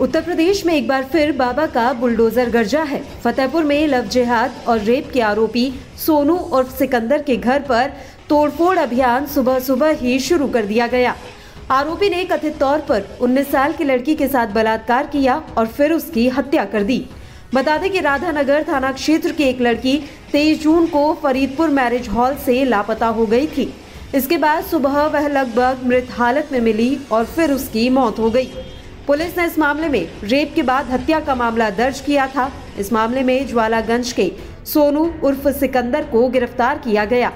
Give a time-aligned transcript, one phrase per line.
[0.00, 4.64] उत्तर प्रदेश में एक बार फिर बाबा का बुलडोजर गर्जा है। फतेहपुर में लव जिहाद
[4.68, 7.90] और रेप के आरोपी सोनू और सिकंदर के घर पर
[8.28, 11.14] तोड़फोड़ अभियान सुबह सुबह ही शुरू कर दिया गया।
[11.70, 15.92] आरोपी ने कथित तौर पर 19 साल की लड़की के साथ बलात्कार किया और फिर
[15.92, 17.04] उसकी हत्या कर दी।
[17.54, 19.98] बता दें कि राधानगर थाना क्षेत्र की एक लड़की
[20.32, 23.72] 23 जून को फरीदपुर मैरिज हॉल से लापता हो गई थी।
[24.14, 28.50] इसके बाद सुबह वह लगभग मृत हालत में मिली और फिर उसकी मौत हो गई।
[29.08, 32.92] पुलिस ने इस मामले में रेप के बाद हत्या का मामला दर्ज किया था। इस
[32.92, 34.30] मामले में ज्वालागंज के
[34.66, 37.32] सोनू उर्फ़ सिकंदर को गिरफ़्तार किया गया।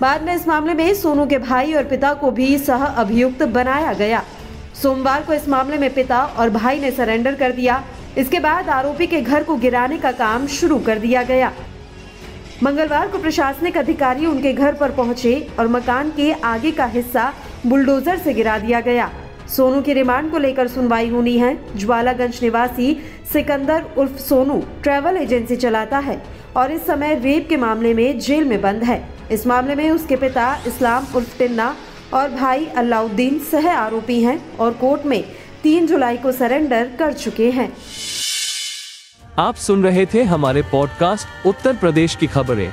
[0.00, 3.92] बाद में इस मामले में सोनू के भाई और पिता को भी सह अभियुक्त बनाया
[3.94, 4.22] गया।
[4.82, 7.82] सोमवार को इस मामले में पिता और भाई ने सरेंडर कर दिया।
[8.18, 11.52] इसके बाद आरोपी के घर को गिराने का काम शुरू कर दिया गया।
[12.62, 17.32] मंगलवार को प्रशासनिक अधिकारी उनके घर पर पहुँचे और मकान के आगे का हिस्सा
[17.66, 19.10] बुलडोजर से गिरा दिया गया।
[19.48, 22.96] सोनू की रिमांड को लेकर सुनवाई होनी है। ज्वालागंज निवासी
[23.32, 26.22] सिकंदर उर्फ़ सोनू ट्रैवल एजेंसी चलाता है
[26.56, 30.16] और इस समय रेप के मामले में जेल में बंद है। इस मामले में उसके
[30.16, 31.74] पिता इस्लाम उर्फ़ टिन्ना
[32.14, 35.22] और भाई अलाउद्दीन सह आरोपी हैं और कोर्ट में
[35.62, 37.72] तीन जुलाई को सरेंडर कर चुके हैं।
[39.38, 42.72] आप सुन रहे थे हमारे पॉडकास्ट उत्तर प्रदेश की खबरें।